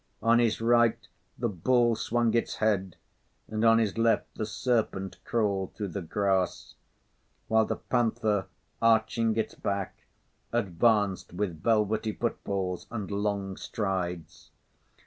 [0.23, 0.97] On his right,
[1.37, 2.95] the bull swung its head
[3.47, 6.73] and on his left the serpent crawled through the grass;
[7.47, 8.47] while the panther,
[8.81, 10.07] arching its back,
[10.51, 14.49] advanced with velvety footfalls and long strides.